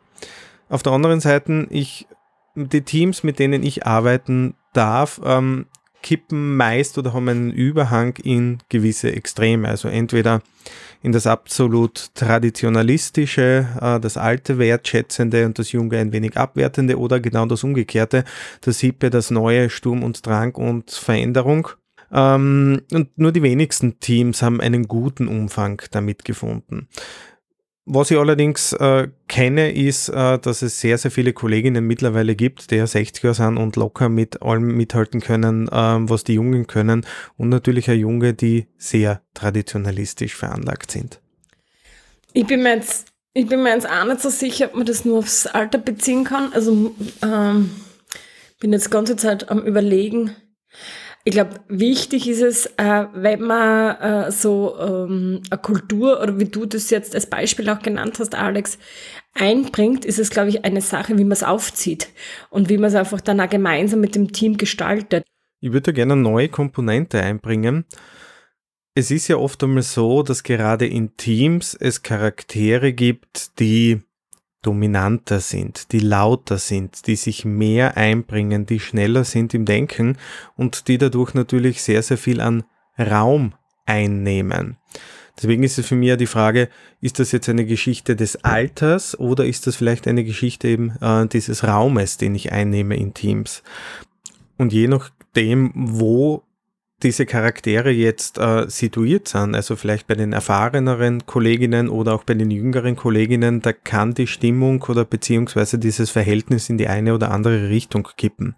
[0.69, 2.07] Auf der anderen Seite, ich,
[2.55, 5.67] die Teams, mit denen ich arbeiten darf, ähm,
[6.01, 9.67] kippen meist oder haben einen Überhang in gewisse Extreme.
[9.67, 10.41] Also entweder
[11.03, 17.19] in das absolut traditionalistische, äh, das alte wertschätzende und das junge ein wenig abwertende oder
[17.19, 18.23] genau das umgekehrte,
[18.61, 21.69] das hippe, das neue, Sturm und Drang und Veränderung.
[22.11, 26.87] Ähm, und nur die wenigsten Teams haben einen guten Umfang damit gefunden.
[27.89, 32.69] Was ich allerdings äh, kenne, ist, äh, dass es sehr, sehr viele Kolleginnen mittlerweile gibt,
[32.69, 37.05] die ja 60er sind und locker mit allem mithalten können, äh, was die Jungen können.
[37.37, 41.21] Und natürlich auch Junge, die sehr traditionalistisch veranlagt sind.
[42.33, 45.05] Ich bin mir jetzt, ich bin mir jetzt auch nicht so sicher, ob man das
[45.05, 46.51] nur aufs Alter beziehen kann.
[46.51, 47.71] Also ähm,
[48.59, 50.35] bin jetzt die ganze Zeit am Überlegen,
[51.27, 56.45] ich glaube, wichtig ist es, äh, wenn man äh, so ähm, eine Kultur oder wie
[56.45, 58.77] du das jetzt als Beispiel auch genannt hast, Alex,
[59.33, 62.07] einbringt, ist es, glaube ich, eine Sache, wie man es aufzieht
[62.49, 65.25] und wie man es einfach dann auch gemeinsam mit dem Team gestaltet.
[65.59, 67.83] Ich würde gerne eine neue Komponente einbringen.
[68.95, 73.99] Es ist ja oft einmal so, dass gerade in Teams es Charaktere gibt, die
[74.61, 80.17] dominanter sind, die lauter sind, die sich mehr einbringen, die schneller sind im Denken
[80.55, 82.63] und die dadurch natürlich sehr, sehr viel an
[82.99, 83.53] Raum
[83.85, 84.77] einnehmen.
[85.37, 89.17] Deswegen ist es für mich ja die Frage, ist das jetzt eine Geschichte des Alters
[89.19, 93.61] oder ist das vielleicht eine Geschichte eben äh, dieses Raumes, den ich einnehme in Teams?
[94.57, 96.46] Und je nachdem, wo
[97.03, 102.33] diese Charaktere jetzt äh, situiert sind, also vielleicht bei den erfahreneren Kolleginnen oder auch bei
[102.33, 107.31] den jüngeren Kolleginnen, da kann die Stimmung oder beziehungsweise dieses Verhältnis in die eine oder
[107.31, 108.55] andere Richtung kippen.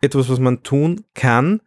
[0.00, 1.60] Etwas, was man tun kann,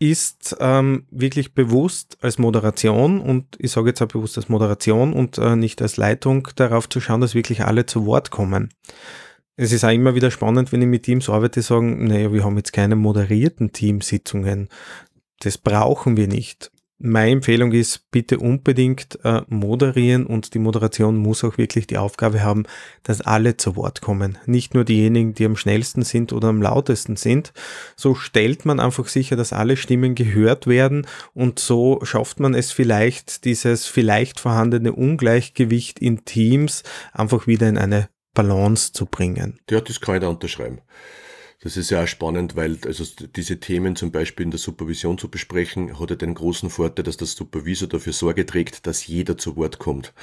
[0.00, 5.38] ist ähm, wirklich bewusst als Moderation und ich sage jetzt auch bewusst als Moderation und
[5.38, 8.70] äh, nicht als Leitung darauf zu schauen, dass wirklich alle zu Wort kommen.
[9.56, 12.56] Es ist auch immer wieder spannend, wenn ich mit Teams arbeite, sagen, naja, wir haben
[12.56, 14.70] jetzt keine moderierten Teamsitzungen.
[15.40, 16.70] Das brauchen wir nicht.
[17.02, 22.42] Meine Empfehlung ist, bitte unbedingt äh, moderieren und die Moderation muss auch wirklich die Aufgabe
[22.42, 22.64] haben,
[23.04, 24.36] dass alle zu Wort kommen.
[24.44, 27.54] Nicht nur diejenigen, die am schnellsten sind oder am lautesten sind.
[27.96, 32.70] So stellt man einfach sicher, dass alle Stimmen gehört werden und so schafft man es
[32.70, 36.82] vielleicht, dieses vielleicht vorhandene Ungleichgewicht in Teams
[37.14, 39.58] einfach wieder in eine Balance zu bringen.
[39.70, 40.82] Ja, das kann ich da unterschreiben.
[41.62, 43.04] Das ist ja auch spannend, weil also
[43.36, 47.18] diese Themen zum Beispiel in der Supervision zu besprechen, hat ja den großen Vorteil, dass
[47.18, 50.14] der Supervisor dafür Sorge trägt, dass jeder zu Wort kommt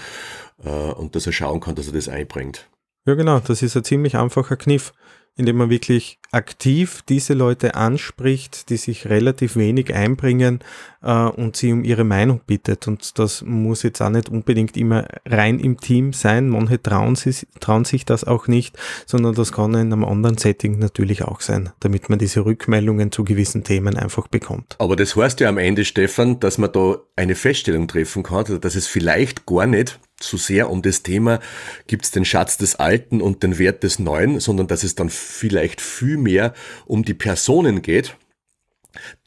[0.64, 2.68] äh, und dass er schauen kann, dass er das einbringt.
[3.06, 4.94] Ja, genau, das ist ein ziemlich einfacher Kniff
[5.38, 10.60] indem man wirklich aktiv diese Leute anspricht, die sich relativ wenig einbringen
[11.02, 12.88] äh, und sie um ihre Meinung bittet.
[12.88, 16.50] Und das muss jetzt auch nicht unbedingt immer rein im Team sein.
[16.50, 20.80] Manche trauen, sie, trauen sich das auch nicht, sondern das kann in einem anderen Setting
[20.80, 24.76] natürlich auch sein, damit man diese Rückmeldungen zu gewissen Themen einfach bekommt.
[24.80, 28.76] Aber das heißt ja am Ende, Stefan, dass man da eine Feststellung treffen kann, dass
[28.76, 31.40] es vielleicht gar nicht so sehr um das Thema,
[31.88, 35.10] gibt es den Schatz des Alten und den Wert des Neuen, sondern dass es dann
[35.10, 36.54] vielleicht viel mehr
[36.86, 38.16] um die Personen geht,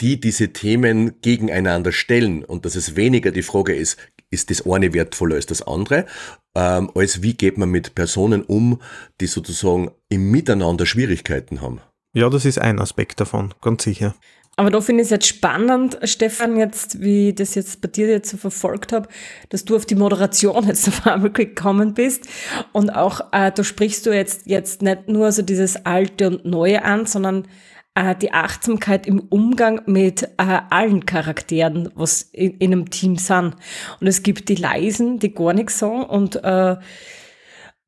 [0.00, 3.98] die diese Themen gegeneinander stellen und dass es weniger die Frage ist,
[4.30, 6.06] ist das eine wertvoller als das andere,
[6.54, 8.80] ähm, als wie geht man mit Personen um,
[9.20, 11.80] die sozusagen im Miteinander Schwierigkeiten haben.
[12.12, 14.14] Ja, das ist ein Aspekt davon, ganz sicher.
[14.60, 18.08] Aber da finde ich es jetzt spannend, Stefan, jetzt, wie ich das jetzt bei dir
[18.08, 19.08] jetzt so verfolgt habe,
[19.48, 22.28] dass du auf die Moderation jetzt auf einmal gekommen bist.
[22.72, 26.84] Und auch, äh, da sprichst du jetzt, jetzt nicht nur so dieses Alte und Neue
[26.84, 27.48] an, sondern
[27.94, 33.56] äh, die Achtsamkeit im Umgang mit äh, allen Charakteren, was in, in, einem Team sind.
[33.98, 36.76] Und es gibt die Leisen, die gar nichts sagen und äh,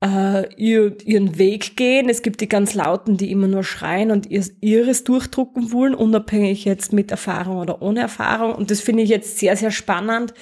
[0.02, 2.08] äh, ihr, ihren Weg gehen.
[2.08, 6.64] Es gibt die ganz Lauten, die immer nur schreien und ihr, ihres durchdrucken wollen, unabhängig
[6.64, 8.54] jetzt mit Erfahrung oder ohne Erfahrung.
[8.54, 10.34] Und das finde ich jetzt sehr, sehr spannend,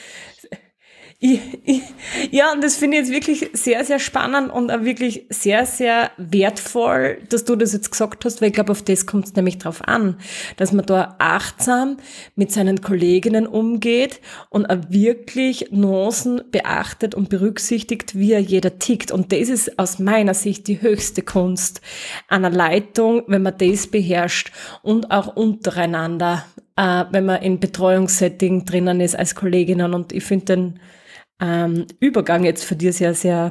[2.30, 6.10] ja, und das finde ich jetzt wirklich sehr, sehr spannend und auch wirklich sehr, sehr
[6.16, 9.58] wertvoll, dass du das jetzt gesagt hast, weil ich glaube, auf das kommt es nämlich
[9.58, 10.16] drauf an,
[10.56, 11.98] dass man da achtsam
[12.36, 19.12] mit seinen Kolleginnen umgeht und auch wirklich Nuancen beachtet und berücksichtigt, wie er jeder tickt.
[19.12, 21.82] Und das ist aus meiner Sicht die höchste Kunst
[22.28, 24.52] einer Leitung, wenn man das beherrscht
[24.82, 29.92] und auch untereinander, äh, wenn man in Betreuungssetting drinnen ist als Kolleginnen.
[29.92, 30.80] Und ich finde den
[31.40, 33.50] ähm, Übergang jetzt für dich sehr, sehr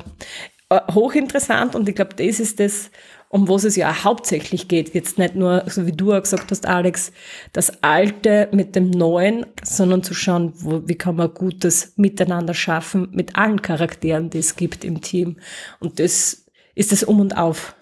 [0.69, 2.91] äh, hochinteressant und ich glaube, das ist das,
[3.29, 4.93] um was es ja hauptsächlich geht.
[4.93, 7.11] Jetzt nicht nur, so wie du auch gesagt hast, Alex,
[7.53, 13.09] das Alte mit dem Neuen, sondern zu schauen, wo, wie kann man gutes Miteinander schaffen
[13.11, 15.37] mit allen Charakteren, die es gibt im Team.
[15.79, 17.75] Und das ist das Um und Auf.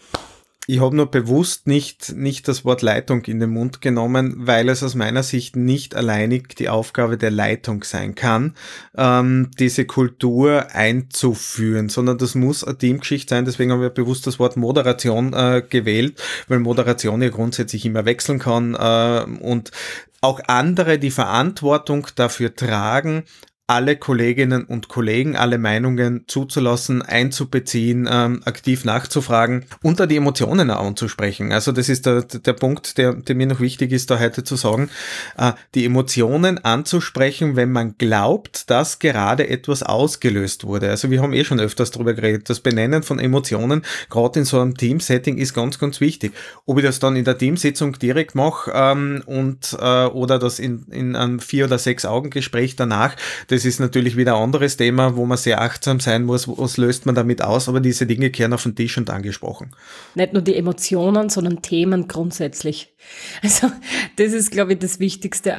[0.69, 4.83] Ich habe nur bewusst nicht, nicht das Wort Leitung in den Mund genommen, weil es
[4.83, 8.53] aus meiner Sicht nicht alleinig die Aufgabe der Leitung sein kann,
[8.97, 13.45] ähm, diese Kultur einzuführen, sondern das muss eine Teamgeschichte sein.
[13.45, 18.39] Deswegen haben wir bewusst das Wort Moderation äh, gewählt, weil Moderation ja grundsätzlich immer wechseln
[18.39, 19.71] kann äh, und
[20.19, 23.23] auch andere die Verantwortung dafür tragen,
[23.67, 30.71] alle Kolleginnen und Kollegen, alle Meinungen zuzulassen, einzubeziehen, ähm, aktiv nachzufragen und da die Emotionen
[30.71, 31.51] auch anzusprechen.
[31.51, 34.55] Also das ist der, der Punkt, der, der mir noch wichtig ist, da heute zu
[34.55, 34.89] sagen,
[35.37, 40.89] äh, die Emotionen anzusprechen, wenn man glaubt, dass gerade etwas ausgelöst wurde.
[40.89, 42.49] Also wir haben eh schon öfters darüber geredet.
[42.49, 46.31] Das Benennen von Emotionen, gerade in so einem Team-Setting, ist ganz, ganz wichtig.
[46.65, 50.85] Ob ich das dann in der Teamsitzung direkt mache ähm, und äh, oder das in,
[50.89, 55.15] in einem vier oder sechs Augen Gespräch danach, das ist natürlich wieder ein anderes Thema,
[55.15, 58.53] wo man sehr achtsam sein muss, was löst man damit aus, aber diese Dinge kehren
[58.53, 59.71] auf den Tisch und angesprochen.
[60.15, 62.93] Nicht nur die Emotionen, sondern Themen grundsätzlich.
[63.41, 63.71] Also
[64.17, 65.51] das ist, glaube ich, das Wichtigste.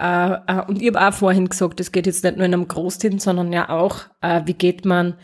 [0.68, 3.52] Und ich habe auch vorhin gesagt, es geht jetzt nicht nur in einem Großteam, sondern
[3.52, 5.14] ja auch, äh, wie geht man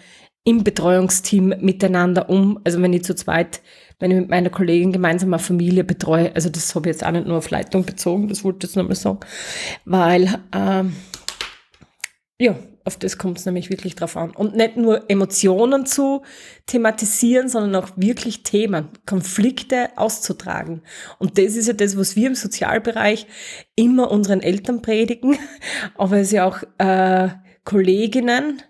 [0.44, 2.60] im Betreuungsteam miteinander um.
[2.64, 3.62] Also wenn ich zu zweit,
[3.98, 7.12] wenn ich mit meiner Kollegin gemeinsam eine Familie betreue, also das habe ich jetzt auch
[7.12, 9.20] nicht nur auf Leitung bezogen, das wollte ich jetzt nochmal sagen,
[9.86, 10.94] weil ähm,
[12.44, 14.30] ja, auf das kommt es nämlich wirklich drauf an.
[14.30, 16.22] Und nicht nur Emotionen zu
[16.66, 20.82] thematisieren, sondern auch wirklich Themen, Konflikte auszutragen.
[21.18, 23.26] Und das ist ja das, was wir im Sozialbereich
[23.74, 25.38] immer unseren Eltern predigen,
[25.96, 27.30] aber es ja auch äh,
[27.64, 28.62] Kolleginnen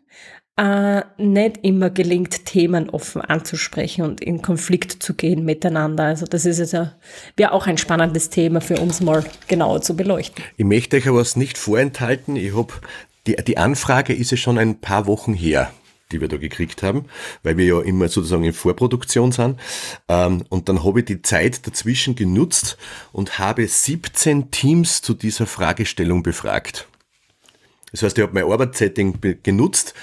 [0.57, 6.05] äh, nicht immer gelingt, Themen offen anzusprechen und in Konflikt zu gehen miteinander.
[6.05, 6.77] Also das ist jetzt
[7.37, 10.45] wäre auch ein spannendes Thema für uns mal genauer zu beleuchten.
[10.57, 12.37] Ich möchte euch aber was nicht vorenthalten.
[12.37, 12.73] Ich habe
[13.27, 15.73] die, die Anfrage ist ja schon ein paar Wochen her
[16.13, 17.07] die wir da gekriegt haben,
[17.43, 19.59] weil wir ja immer sozusagen in Vorproduktion sind.
[20.09, 22.77] Ähm, und dann habe ich die Zeit dazwischen genutzt
[23.13, 26.87] und habe 17 Teams zu dieser Fragestellung befragt.
[27.91, 29.95] Das heißt, ich habe mein Arbeitssetting genutzt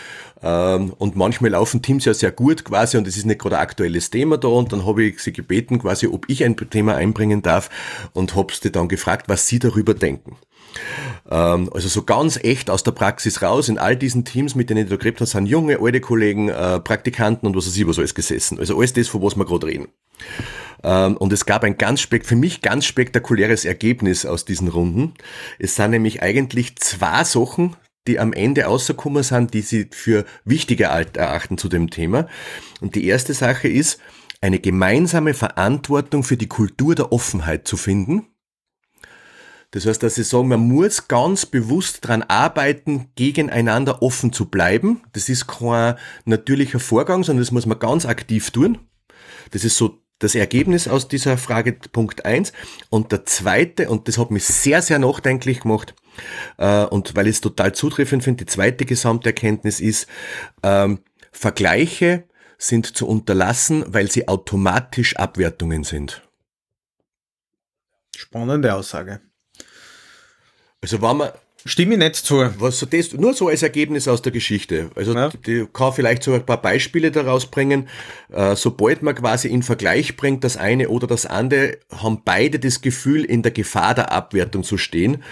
[0.42, 3.64] ähm, und manchmal laufen Teams ja sehr gut quasi und es ist nicht gerade ein
[3.64, 7.42] aktuelles Thema da und dann habe ich sie gebeten quasi, ob ich ein Thema einbringen
[7.42, 7.70] darf
[8.14, 10.38] und habe sie dann gefragt, was sie darüber denken.
[11.30, 13.70] Ähm, also so ganz echt aus der Praxis raus.
[13.70, 16.80] In all diesen Teams, mit denen ich da geredet habe, sind junge, alte Kollegen, äh,
[16.80, 18.60] Praktikanten und was weiß ich was alles gesessen.
[18.60, 19.88] Also alles das, von was wir gerade reden.
[20.84, 25.14] Ähm, und es gab ein ganz für mich ganz spektakuläres Ergebnis aus diesen Runden.
[25.60, 27.76] Es sind nämlich eigentlich zwei Sachen,
[28.08, 32.28] die am Ende rausgekommen sind, die sie für wichtiger erachten zu dem Thema.
[32.80, 34.00] Und die erste Sache ist,
[34.42, 38.26] eine gemeinsame Verantwortung für die Kultur der Offenheit zu finden
[39.72, 45.02] das heißt, dass sie sagen, man muss ganz bewusst dran arbeiten, gegeneinander offen zu bleiben.
[45.14, 48.80] Das ist kein natürlicher Vorgang, sondern das muss man ganz aktiv tun.
[49.52, 52.54] Das ist so das Ergebnis aus dieser Frage Punkt eins
[52.90, 55.96] Und der zweite, und das hat mich sehr, sehr nachdenklich gemacht,
[56.58, 60.08] äh, und weil ich es total zutreffend finde, die zweite Gesamterkenntnis ist,
[60.64, 61.00] ähm,
[61.32, 62.26] Vergleiche
[62.58, 66.22] sind zu unterlassen, weil sie automatisch Abwertungen sind.
[68.16, 69.22] Spannende Aussage.
[70.82, 71.32] Also wenn man
[71.64, 72.50] Stimme ich nicht zu.
[72.58, 74.90] Was so das, nur so als Ergebnis aus der Geschichte.
[74.96, 75.30] Also ja.
[75.46, 77.88] die kann vielleicht so ein paar Beispiele daraus bringen.
[78.32, 82.82] Äh, sobald man quasi in Vergleich bringt, das eine oder das andere, haben beide das
[82.82, 85.24] Gefühl, in der Gefahr der Abwertung zu stehen.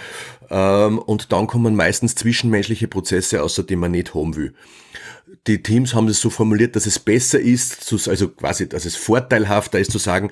[0.50, 4.54] Ähm, und dann kommen meistens zwischenmenschliche Prozesse, außer die man nicht haben will.
[5.48, 9.80] Die Teams haben es so formuliert, dass es besser ist, also quasi, dass es vorteilhafter
[9.80, 10.30] ist zu sagen,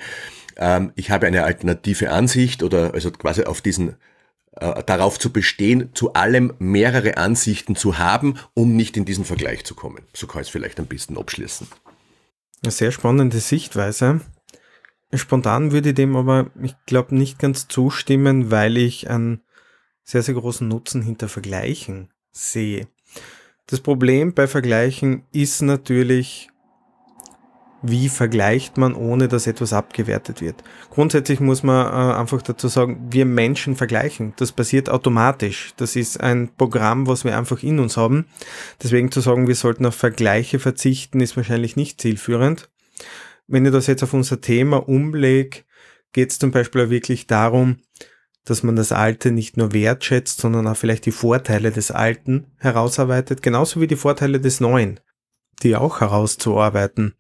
[0.59, 3.97] ähm, ich habe eine alternative Ansicht oder also quasi auf diesen
[4.61, 9.65] äh, darauf zu bestehen, zu allem mehrere Ansichten zu haben, um nicht in diesen Vergleich
[9.65, 10.05] zu kommen.
[10.15, 11.69] So kann ich es vielleicht ein bisschen abschließen.
[12.63, 14.21] Eine sehr spannende Sichtweise.
[15.15, 19.43] Spontan würde ich dem aber, ich glaube, nicht ganz zustimmen, weil ich einen
[20.03, 22.89] sehr, sehr großen Nutzen hinter Vergleichen sehe.
[23.67, 26.51] Das Problem bei Vergleichen ist natürlich,
[27.83, 30.65] wie vergleicht man, ohne dass etwas abgewertet wird.
[30.91, 34.35] Grundsätzlich muss man äh, einfach dazu sagen, wir Menschen vergleichen.
[34.37, 35.73] Das passiert automatisch.
[35.77, 38.27] Das ist ein Programm, was wir einfach in uns haben.
[38.83, 42.69] Deswegen zu sagen, wir sollten auf Vergleiche verzichten, ist wahrscheinlich nicht zielführend.
[43.47, 45.61] Wenn ich das jetzt auf unser Thema umlege,
[46.13, 47.79] geht es zum Beispiel auch wirklich darum,
[48.45, 53.43] dass man das Alte nicht nur wertschätzt, sondern auch vielleicht die Vorteile des Alten herausarbeitet,
[53.43, 55.01] genauso wie die Vorteile des Neuen,
[55.63, 57.15] die auch herauszuarbeiten.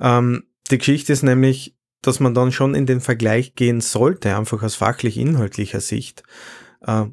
[0.00, 4.62] Ähm, die Geschichte ist nämlich, dass man dann schon in den Vergleich gehen sollte, einfach
[4.62, 6.22] aus fachlich-inhaltlicher Sicht,
[6.82, 7.04] äh,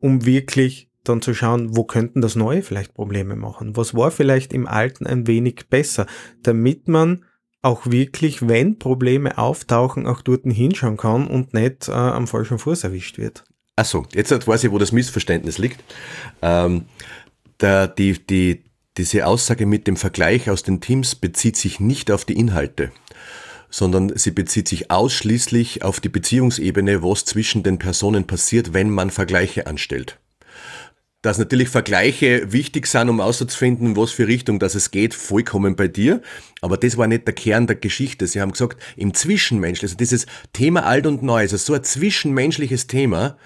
[0.00, 3.76] um wirklich dann zu schauen, wo könnten das Neue vielleicht Probleme machen?
[3.76, 6.06] Was war vielleicht im Alten ein wenig besser,
[6.42, 7.24] damit man
[7.62, 12.84] auch wirklich, wenn Probleme auftauchen, auch dort hinschauen kann und nicht äh, am falschen Fuß
[12.84, 13.44] erwischt wird.
[13.76, 15.82] Achso, jetzt weiß ich, wo das Missverständnis liegt.
[16.42, 16.86] Ähm,
[17.60, 18.64] der, die, die,
[18.98, 22.92] diese Aussage mit dem Vergleich aus den Teams bezieht sich nicht auf die Inhalte,
[23.70, 29.10] sondern sie bezieht sich ausschließlich auf die Beziehungsebene, was zwischen den Personen passiert, wenn man
[29.10, 30.18] Vergleiche anstellt.
[31.22, 35.88] Dass natürlich Vergleiche wichtig sind, um auszufinden, was für Richtung das es geht, vollkommen bei
[35.88, 36.20] dir.
[36.60, 38.26] Aber das war nicht der Kern der Geschichte.
[38.26, 42.88] Sie haben gesagt, im Zwischenmensch, also dieses Thema alt und neu, also so ein zwischenmenschliches
[42.88, 43.38] Thema,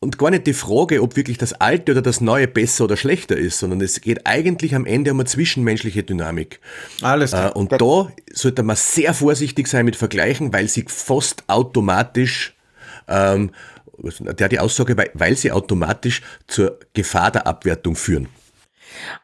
[0.00, 3.36] und gar nicht die Frage, ob wirklich das Alte oder das Neue besser oder schlechter
[3.36, 6.60] ist, sondern es geht eigentlich am Ende um eine zwischenmenschliche Dynamik.
[7.02, 7.50] Alles klar.
[7.50, 12.56] Äh, und da sollte man sehr vorsichtig sein mit Vergleichen, weil sie fast automatisch,
[13.08, 13.50] ähm,
[13.98, 18.28] der die Aussage, weil, weil sie automatisch zur Gefahr der Abwertung führen.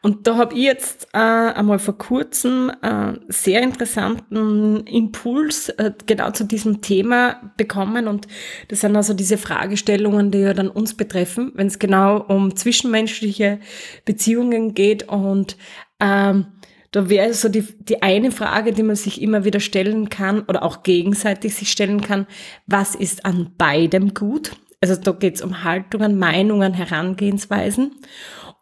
[0.01, 6.31] Und da habe ich jetzt äh, einmal vor kurzem äh, sehr interessanten Impuls äh, genau
[6.31, 8.07] zu diesem Thema bekommen.
[8.07, 8.27] Und
[8.67, 13.59] das sind also diese Fragestellungen, die ja dann uns betreffen, wenn es genau um zwischenmenschliche
[14.05, 15.07] Beziehungen geht.
[15.07, 15.57] Und
[15.99, 16.47] ähm,
[16.91, 20.63] da wäre so die, die eine Frage, die man sich immer wieder stellen kann oder
[20.63, 22.27] auch gegenseitig sich stellen kann,
[22.65, 24.51] was ist an beidem gut?
[24.79, 27.91] Also da geht es um Haltungen, Meinungen, Herangehensweisen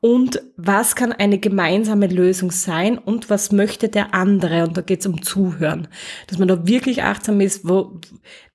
[0.01, 4.67] und was kann eine gemeinsame Lösung sein und was möchte der andere.
[4.67, 5.87] Und da geht es um Zuhören.
[6.27, 7.99] Dass man da wirklich achtsam ist, wo,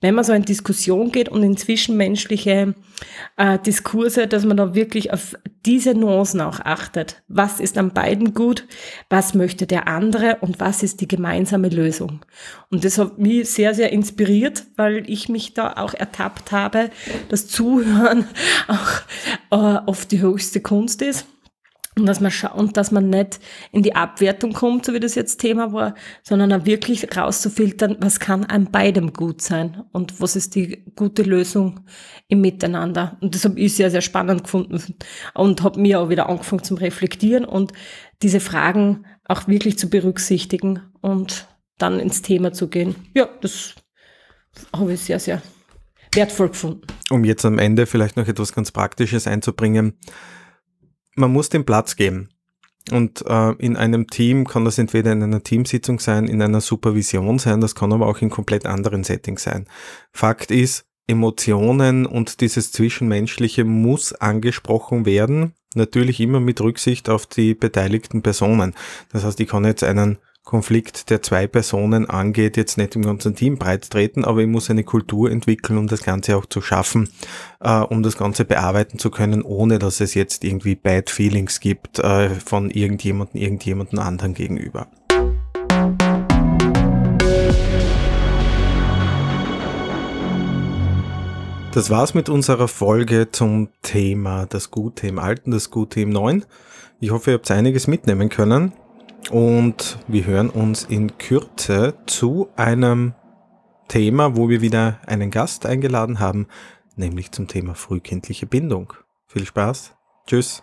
[0.01, 2.75] wenn man so in Diskussion geht und in zwischenmenschliche
[3.37, 5.37] äh, Diskurse, dass man da wirklich auf
[5.67, 7.23] diese Nuancen auch achtet.
[7.29, 8.67] Was ist an beiden gut?
[9.11, 10.39] Was möchte der andere?
[10.41, 12.25] Und was ist die gemeinsame Lösung?
[12.71, 16.91] Und das hat mich sehr, sehr inspiriert, weil ich mich da auch ertappt habe,
[17.29, 18.25] dass Zuhören
[18.69, 19.03] auch
[19.51, 21.27] äh, oft die höchste Kunst ist.
[21.99, 23.41] Und dass man schaut, dass man nicht
[23.73, 28.21] in die Abwertung kommt, so wie das jetzt Thema war, sondern auch wirklich rauszufiltern, was
[28.21, 31.81] kann an beidem gut sein und was ist die gute Lösung
[32.29, 33.19] im Miteinander.
[33.21, 34.81] Und das habe ich sehr, sehr spannend gefunden
[35.35, 37.73] und habe mir auch wieder angefangen zum Reflektieren und
[38.23, 42.95] diese Fragen auch wirklich zu berücksichtigen und dann ins Thema zu gehen.
[43.15, 43.75] Ja, das
[44.75, 45.43] habe ich sehr, sehr
[46.15, 46.83] wertvoll gefunden.
[47.11, 49.99] Um jetzt am Ende vielleicht noch etwas ganz Praktisches einzubringen
[51.21, 52.31] man muss den Platz geben.
[52.91, 57.39] Und äh, in einem Team kann das entweder in einer Teamsitzung sein, in einer Supervision
[57.39, 59.67] sein, das kann aber auch in komplett anderen Settings sein.
[60.13, 65.55] Fakt ist, Emotionen und dieses Zwischenmenschliche muss angesprochen werden.
[65.75, 68.75] Natürlich immer mit Rücksicht auf die beteiligten Personen.
[69.13, 73.35] Das heißt, ich kann jetzt einen Konflikt, der zwei Personen angeht, jetzt nicht im ganzen
[73.35, 77.11] Team breit treten, aber ich muss eine Kultur entwickeln, um das Ganze auch zu schaffen,
[77.61, 81.99] äh, um das Ganze bearbeiten zu können, ohne dass es jetzt irgendwie Bad Feelings gibt
[81.99, 84.89] äh, von irgendjemandem, irgendjemandem anderen gegenüber.
[91.73, 96.45] Das war's mit unserer Folge zum Thema das Gute im Alten, das Gute im Neuen.
[96.99, 98.73] Ich hoffe, ihr habt einiges mitnehmen können.
[99.31, 103.15] Und wir hören uns in Kürze zu einem
[103.89, 106.47] Thema, wo wir wieder einen Gast eingeladen haben,
[106.97, 108.93] nämlich zum Thema frühkindliche Bindung.
[109.27, 109.95] Viel Spaß.
[110.27, 110.63] Tschüss.